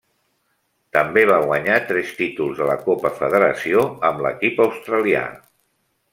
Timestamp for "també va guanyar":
0.95-1.75